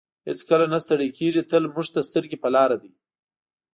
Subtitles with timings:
[0.27, 2.91] هېڅکله نه ستړی کیږي تل موږ ته سترګې په لار دی.